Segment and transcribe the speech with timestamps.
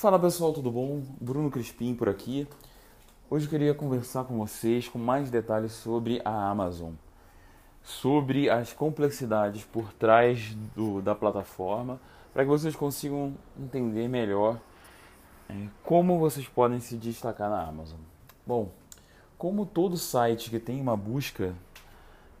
[0.00, 1.02] Fala pessoal, tudo bom?
[1.20, 2.48] Bruno Crispim por aqui.
[3.28, 6.92] Hoje eu queria conversar com vocês com mais detalhes sobre a Amazon,
[7.82, 12.00] sobre as complexidades por trás do, da plataforma,
[12.32, 14.58] para que vocês consigam entender melhor
[15.50, 18.00] é, como vocês podem se destacar na Amazon.
[18.46, 18.70] Bom,
[19.36, 21.54] como todo site que tem uma busca,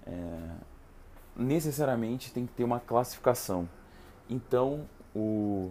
[0.06, 0.48] é,
[1.36, 3.68] necessariamente tem que ter uma classificação.
[4.30, 5.70] Então, o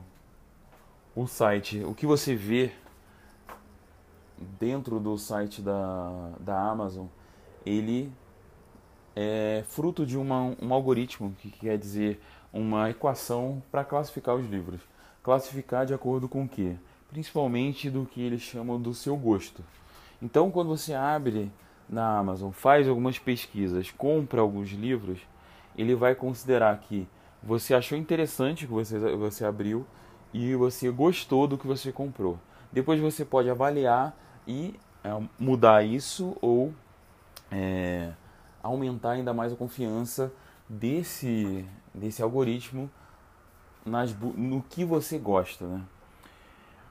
[1.20, 2.72] o site, o que você vê
[4.58, 7.08] dentro do site da, da Amazon,
[7.66, 8.10] ele
[9.14, 12.22] é fruto de uma, um algoritmo, que quer dizer
[12.54, 14.80] uma equação para classificar os livros.
[15.22, 16.78] Classificar de acordo com o que?
[17.10, 19.62] Principalmente do que eles chamam do seu gosto.
[20.22, 21.52] Então, quando você abre
[21.90, 25.20] na Amazon, faz algumas pesquisas, compra alguns livros,
[25.78, 27.06] ele vai considerar que
[27.44, 29.86] você achou interessante que você, você abriu
[30.34, 32.38] e você gostou do que você comprou.
[32.72, 34.16] Depois você pode avaliar
[34.48, 35.10] e é,
[35.40, 36.74] mudar isso ou
[37.52, 38.12] é,
[38.62, 40.32] aumentar ainda mais a confiança
[40.68, 42.90] desse, desse algoritmo
[43.86, 45.66] nas, no que você gosta.
[45.66, 45.82] Né?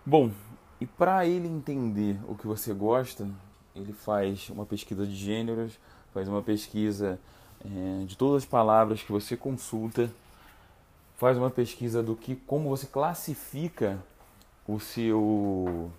[0.05, 0.31] Bom,
[0.81, 3.29] e para ele entender o que você gosta,
[3.75, 5.79] ele faz uma pesquisa de gêneros,
[6.13, 7.21] faz uma pesquisa
[7.65, 10.11] é, de todas as palavras que você consulta
[11.19, 13.99] faz uma pesquisa do que como você classifica
[14.67, 15.91] o seu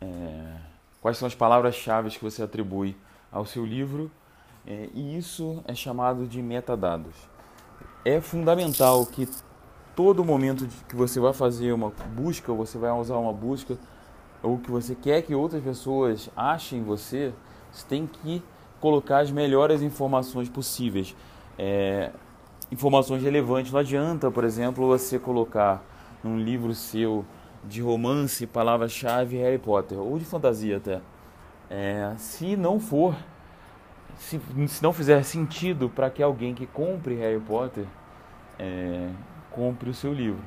[0.00, 0.56] é,
[1.00, 2.94] quais são as palavras-chave que você atribui
[3.32, 4.10] ao seu livro
[4.66, 7.14] é, e isso é chamado de metadados.
[8.04, 9.26] É fundamental que
[9.96, 13.78] todo momento que você vai fazer uma busca, você vai usar uma busca
[14.42, 17.32] ou que você quer que outras pessoas achem você,
[17.72, 18.42] você tem que
[18.80, 21.16] colocar as melhores informações possíveis.
[21.58, 22.10] É,
[22.72, 23.70] informações relevantes.
[23.70, 25.84] Não adianta, por exemplo, você colocar
[26.24, 27.24] num livro seu
[27.62, 31.00] de romance palavra-chave Harry Potter, ou de fantasia até.
[31.70, 33.14] É, se não for,
[34.16, 37.84] se, se não fizer sentido para que alguém que compre Harry Potter
[38.58, 39.08] é,
[39.50, 40.42] compre o seu livro.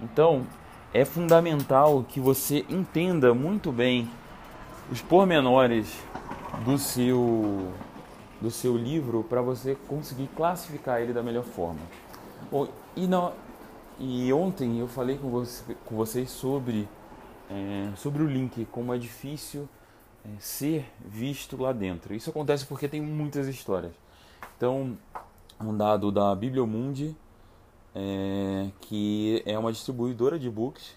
[0.00, 0.46] Então,
[0.94, 4.08] é fundamental que você entenda muito bem
[4.90, 6.02] os pormenores
[6.64, 7.70] do seu
[8.40, 11.80] do seu livro para você conseguir classificar ele da melhor forma.
[12.50, 13.08] Bom, e,
[13.98, 16.88] e ontem eu falei com, você, com vocês sobre,
[17.50, 19.68] é, sobre o link, como é difícil
[20.24, 22.14] é, ser visto lá dentro.
[22.14, 23.92] Isso acontece porque tem muitas histórias.
[24.56, 24.96] Então,
[25.60, 27.16] um dado da Bibliomundi,
[27.94, 30.94] é, que é uma distribuidora de books,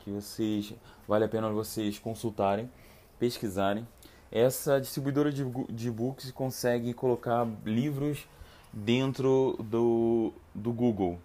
[0.00, 0.74] que vocês
[1.08, 2.70] vale a pena vocês consultarem,
[3.18, 3.86] pesquisarem
[4.30, 8.26] essa distribuidora de, de books consegue colocar livros
[8.72, 11.18] dentro do, do Google.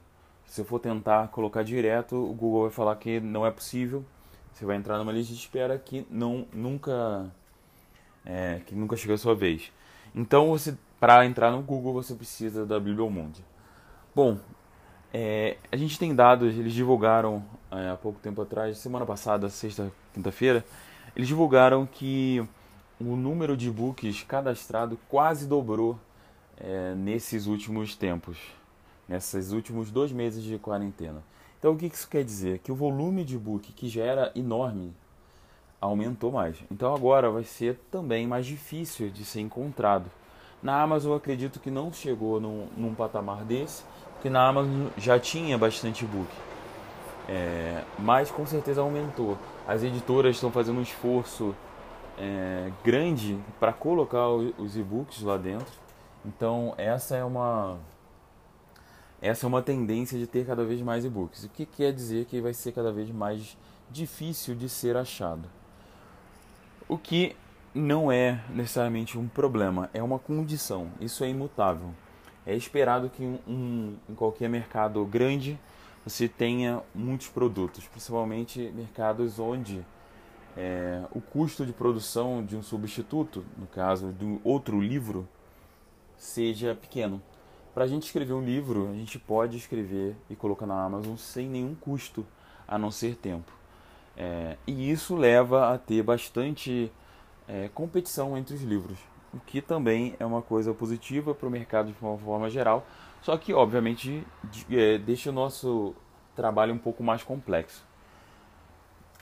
[0.46, 4.04] Se eu for tentar colocar direto, o Google vai falar que não é possível.
[4.54, 7.32] Você vai entrar numa lista de espera que não nunca
[8.26, 9.72] é, que nunca chegou a sua vez.
[10.14, 13.44] Então, você para entrar no Google você precisa da Bibliomundi.
[14.14, 14.38] Bom,
[15.14, 19.92] é, a gente tem dados, eles divulgaram é, há pouco tempo atrás, semana passada, sexta,
[20.14, 20.66] quinta-feira,
[21.16, 22.46] eles divulgaram que
[23.00, 25.98] o número de books cadastrado quase dobrou
[26.58, 28.38] é, nesses últimos tempos,
[29.08, 31.24] nesses últimos dois meses de quarentena.
[31.58, 32.60] Então, o que isso quer dizer?
[32.60, 34.94] Que o volume de book, que já era enorme,
[35.80, 36.58] aumentou mais.
[36.72, 40.10] Então, agora vai ser também mais difícil de ser encontrado.
[40.62, 43.84] Na Amazon, acredito que não chegou num, num patamar desse,
[44.14, 46.30] porque na Amazon já tinha bastante book.
[47.30, 49.38] É, mas com certeza aumentou.
[49.68, 51.56] As editoras estão fazendo um esforço
[52.20, 55.74] é, grande para colocar os e-books lá dentro.
[56.26, 57.78] Então essa é uma
[59.22, 61.44] essa é uma tendência de ter cada vez mais e-books.
[61.44, 63.58] O que quer dizer que vai ser cada vez mais
[63.90, 65.50] difícil de ser achado.
[66.88, 67.36] O que
[67.74, 70.88] não é necessariamente um problema, é uma condição.
[71.00, 71.94] Isso é imutável.
[72.46, 75.60] É esperado que um, um, em qualquer mercado grande
[76.04, 79.86] você tenha muitos produtos, principalmente mercados onde
[80.58, 85.28] é, o custo de produção de um substituto, no caso de outro livro,
[86.18, 87.22] seja pequeno.
[87.74, 91.48] Para a gente escrever um livro, a gente pode escrever e colocar na Amazon sem
[91.48, 92.26] nenhum custo,
[92.68, 93.52] a não ser tempo.
[94.18, 96.92] É, e isso leva a ter bastante
[97.48, 99.00] é, competição entre os livros,
[99.34, 102.86] o que também é uma coisa positiva para o mercado de uma forma geral,
[103.22, 104.26] só que obviamente
[104.70, 105.96] é, deixa o nosso
[106.36, 107.89] trabalho um pouco mais complexo.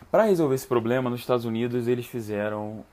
[0.10, 2.86] Para resolver esse problema, nos Estados Unidos eles fizeram,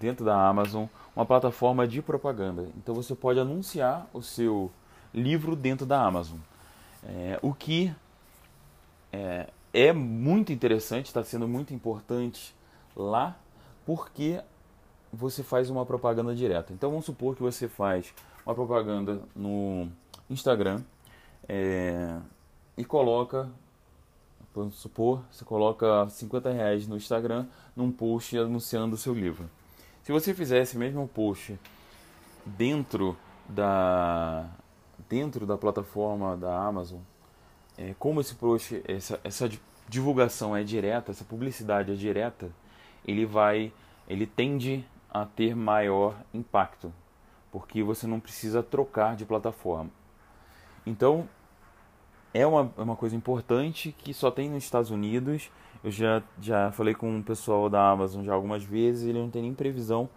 [0.00, 2.66] dentro da Amazon, uma plataforma de propaganda.
[2.78, 4.70] Então você pode anunciar o seu
[5.12, 6.38] livro dentro da Amazon.
[7.06, 7.94] É, o que
[9.12, 12.54] é, é muito interessante, está sendo muito importante
[12.96, 13.36] lá,
[13.84, 14.40] porque
[15.12, 16.72] você faz uma propaganda direta.
[16.72, 18.12] Então vamos supor que você faz
[18.44, 19.88] uma propaganda no
[20.30, 20.80] Instagram
[21.48, 22.18] é,
[22.76, 23.50] e coloca,
[24.54, 29.50] vamos supor, você coloca 50 reais no Instagram num post anunciando o seu livro.
[30.02, 31.58] Se você fizesse mesmo post
[32.46, 33.16] dentro
[33.48, 34.48] da
[35.08, 37.00] dentro da plataforma da Amazon,
[37.76, 39.50] é, como esse post, essa, essa
[39.88, 42.50] divulgação é direta, essa publicidade é direta,
[43.06, 43.72] ele vai,
[44.08, 46.92] ele tende a ter maior impacto,
[47.52, 49.90] porque você não precisa trocar de plataforma.
[50.86, 51.28] Então,
[52.34, 55.50] é uma, é uma coisa importante que só tem nos Estados Unidos.
[55.84, 59.42] Eu já, já falei com o pessoal da Amazon já algumas vezes, ele não tem
[59.42, 60.08] nem previsão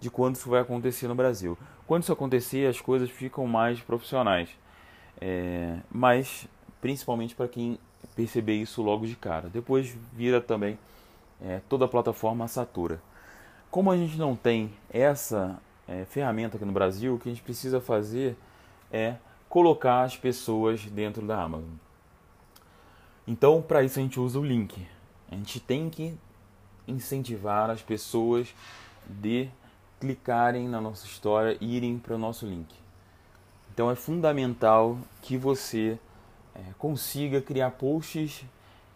[0.00, 1.56] de quando isso vai acontecer no Brasil.
[1.86, 4.48] Quando isso acontecer, as coisas ficam mais profissionais.
[5.20, 6.48] É, mas,
[6.80, 7.78] principalmente para quem
[8.14, 9.48] perceber isso logo de cara.
[9.48, 10.78] Depois vira também
[11.42, 13.00] é, toda a plataforma satura.
[13.70, 17.42] Como a gente não tem essa é, ferramenta aqui no Brasil, o que a gente
[17.42, 18.36] precisa fazer
[18.90, 19.16] é
[19.48, 21.74] colocar as pessoas dentro da Amazon.
[23.26, 24.86] Então, para isso a gente usa o link.
[25.30, 26.14] A gente tem que
[26.86, 28.54] incentivar as pessoas
[29.08, 29.48] de
[30.00, 32.74] clicarem na nossa história e irem para o nosso link.
[33.72, 35.98] Então é fundamental que você
[36.54, 38.44] é, consiga criar posts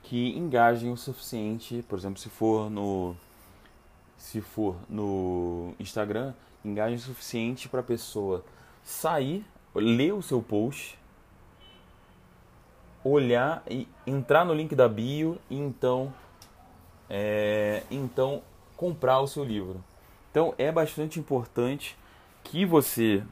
[0.02, 3.14] que engajem o suficiente, por exemplo, se for no
[4.16, 8.44] se for no Instagram, engajem o suficiente para a pessoa
[8.82, 9.44] sair,
[9.74, 10.98] ler o seu post,
[13.04, 16.12] olhar e entrar no link da bio e então
[17.08, 18.42] é, então
[18.76, 19.82] comprar o seu livro.
[20.30, 21.96] Então é bastante importante
[22.44, 23.22] que você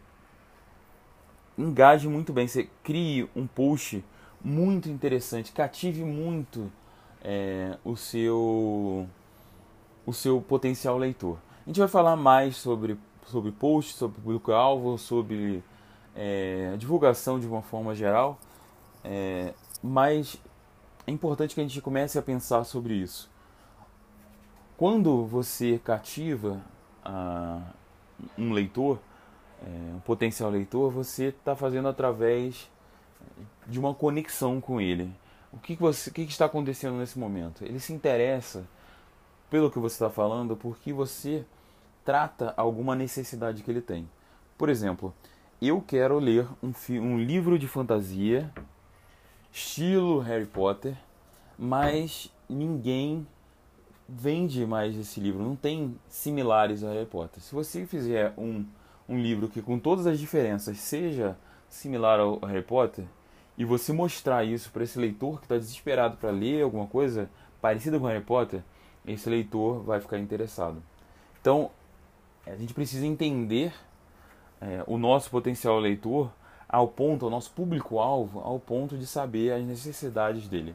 [1.56, 4.04] engaje muito bem, você crie um post
[4.42, 6.70] muito interessante, cative muito
[7.22, 9.06] é, o seu
[10.06, 11.38] o seu potencial leitor.
[11.64, 12.96] A gente vai falar mais sobre
[13.26, 15.62] sobre post, sobre público-alvo, sobre
[16.18, 18.38] é, divulgação de uma forma geral,
[19.04, 20.36] é, mas
[21.06, 23.30] é importante que a gente comece a pensar sobre isso.
[24.76, 26.60] Quando você cativa
[27.04, 27.60] a,
[28.36, 28.98] um leitor,
[29.62, 32.68] é, um potencial leitor, você está fazendo através
[33.66, 35.14] de uma conexão com ele.
[35.52, 37.64] O que, que, você, o que, que está acontecendo nesse momento?
[37.64, 38.66] Ele se interessa
[39.48, 41.44] pelo que você está falando porque você
[42.04, 44.08] trata alguma necessidade que ele tem.
[44.56, 45.14] Por exemplo,
[45.60, 48.50] eu quero ler um, um livro de fantasia
[49.50, 50.96] estilo Harry Potter,
[51.58, 53.26] mas ninguém
[54.08, 57.42] vende mais esse livro, não tem similares a Harry Potter.
[57.42, 58.64] Se você fizer um,
[59.08, 61.36] um livro que com todas as diferenças seja
[61.68, 63.04] similar ao Harry Potter
[63.56, 67.28] e você mostrar isso para esse leitor que está desesperado para ler alguma coisa
[67.60, 68.62] parecida com Harry Potter,
[69.04, 70.80] esse leitor vai ficar interessado.
[71.40, 71.70] Então,
[72.46, 73.74] a gente precisa entender
[74.60, 76.30] é, o nosso potencial leitor
[76.68, 80.74] ao ponto, o nosso público-alvo, ao ponto de saber as necessidades dele.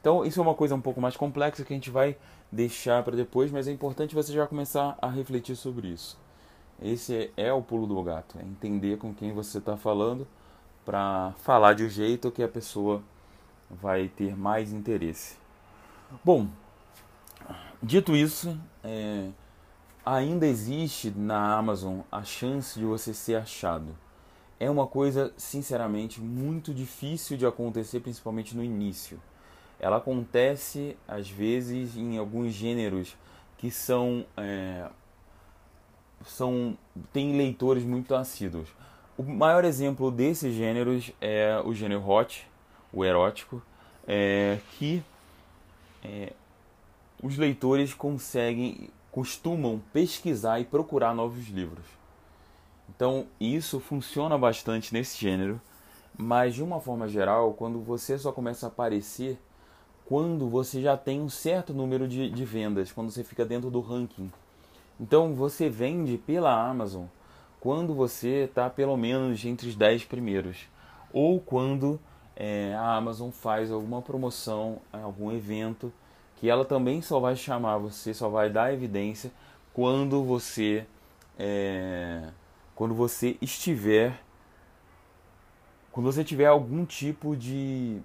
[0.00, 2.16] Então, isso é uma coisa um pouco mais complexa que a gente vai
[2.50, 6.18] deixar para depois, mas é importante você já começar a refletir sobre isso.
[6.82, 10.26] Esse é o pulo do gato, é entender com quem você está falando
[10.84, 13.02] para falar de um jeito que a pessoa
[13.70, 15.36] vai ter mais interesse.
[16.24, 16.48] Bom,
[17.82, 19.28] dito isso, é,
[20.14, 23.96] ainda existe na Amazon a chance de você ser achado.
[24.58, 29.20] É uma coisa, sinceramente, muito difícil de acontecer, principalmente no início
[29.80, 33.16] ela acontece às vezes em alguns gêneros
[33.56, 34.86] que são é,
[36.24, 36.76] são
[37.12, 38.68] tem leitores muito assíduos.
[39.16, 42.46] O maior exemplo desses gêneros é o gênero hot,
[42.92, 43.62] o erótico,
[44.06, 45.02] é, que
[46.04, 46.32] é,
[47.22, 51.84] os leitores conseguem, costumam pesquisar e procurar novos livros.
[52.88, 55.60] Então isso funciona bastante nesse gênero,
[56.16, 59.38] mas de uma forma geral, quando você só começa a aparecer
[60.10, 63.80] quando você já tem um certo número de, de vendas, quando você fica dentro do
[63.80, 64.28] ranking.
[64.98, 67.04] Então você vende pela Amazon
[67.60, 70.66] quando você está pelo menos entre os 10 primeiros,
[71.12, 72.00] ou quando
[72.34, 75.92] é, a Amazon faz alguma promoção, algum evento,
[76.40, 79.30] que ela também só vai chamar você, só vai dar evidência
[79.74, 80.86] quando você
[81.38, 82.28] é,
[82.74, 84.18] quando você estiver
[85.92, 88.00] quando você tiver algum tipo de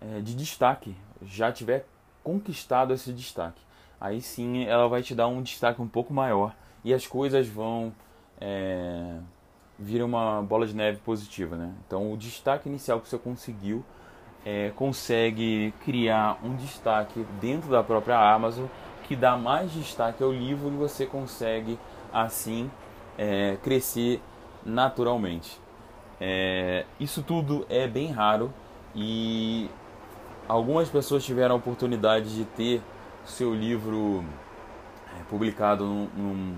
[0.00, 1.84] é, de destaque, já tiver
[2.24, 3.60] conquistado esse destaque,
[4.00, 7.92] aí sim ela vai te dar um destaque um pouco maior e as coisas vão
[8.40, 9.18] é,
[10.02, 11.74] uma bola de neve positiva, né?
[11.86, 13.84] Então o destaque inicial que você conseguiu
[14.44, 18.66] é, consegue criar um destaque dentro da própria Amazon
[19.04, 21.78] que dá mais destaque ao livro e você consegue
[22.12, 22.70] assim
[23.18, 24.20] é, crescer
[24.64, 25.60] naturalmente.
[26.20, 28.52] É, isso tudo é bem raro
[28.94, 29.68] e
[30.46, 32.82] algumas pessoas tiveram a oportunidade de ter
[33.24, 34.24] seu livro
[35.18, 36.56] é, publicado num, num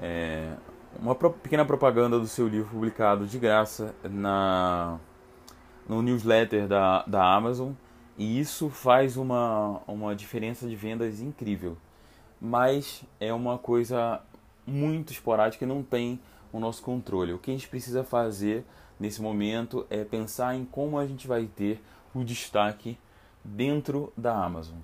[0.00, 0.52] é,
[1.00, 4.98] uma pequena propaganda do seu livro publicado de graça na
[5.88, 7.72] no newsletter da, da Amazon
[8.16, 11.76] e isso faz uma, uma diferença de vendas incrível.
[12.40, 14.20] Mas é uma coisa
[14.66, 16.20] muito esporádica e não tem
[16.52, 17.32] o nosso controle.
[17.32, 18.64] O que a gente precisa fazer
[18.98, 21.82] nesse momento é pensar em como a gente vai ter
[22.14, 22.98] o destaque
[23.42, 24.78] dentro da Amazon.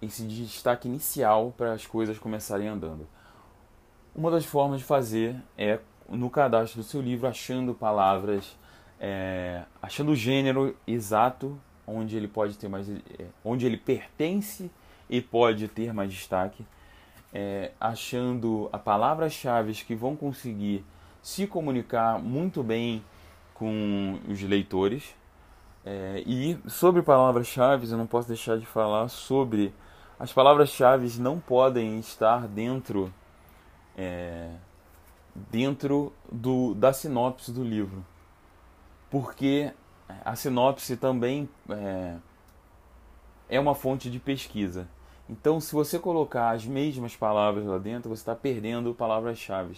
[0.00, 3.06] Esse destaque inicial para as coisas começarem andando.
[4.14, 8.56] Uma das formas de fazer é no cadastro do seu livro achando palavras,
[9.04, 14.70] é, achando o gênero exato onde ele pode ter mais, é, onde ele pertence
[15.10, 16.64] e pode ter mais destaque,
[17.34, 20.84] é, achando a palavras-chave que vão conseguir
[21.20, 23.04] se comunicar muito bem
[23.54, 25.16] com os leitores.
[25.84, 29.74] É, e sobre palavras-chave, eu não posso deixar de falar sobre
[30.16, 33.12] as palavras-chave não podem estar dentro
[33.98, 34.48] é,
[35.50, 38.04] dentro do, da sinopse do livro,
[39.12, 39.70] porque
[40.24, 42.16] a sinopse também é,
[43.46, 44.88] é uma fonte de pesquisa.
[45.28, 49.76] Então, se você colocar as mesmas palavras lá dentro, você está perdendo palavras-chave.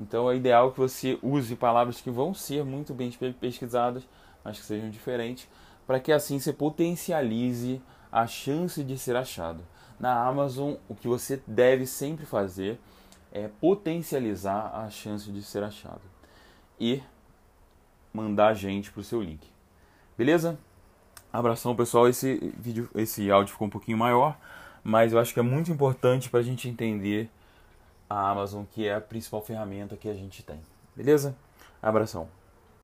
[0.00, 4.08] Então é ideal que você use palavras que vão ser muito bem pesquisadas,
[4.42, 5.46] mas que sejam diferentes,
[5.86, 9.62] para que assim você potencialize a chance de ser achado.
[10.00, 12.80] Na Amazon, o que você deve sempre fazer
[13.30, 16.00] é potencializar a chance de ser achado
[16.80, 17.02] e
[18.12, 19.46] mandar a gente para o seu link.
[20.16, 20.58] Beleza?
[21.32, 24.36] Abração pessoal, esse vídeo, esse áudio ficou um pouquinho maior,
[24.84, 27.30] mas eu acho que é muito importante para a gente entender
[28.08, 30.60] a Amazon, que é a principal ferramenta que a gente tem.
[30.94, 31.34] Beleza?
[31.82, 32.28] Abração.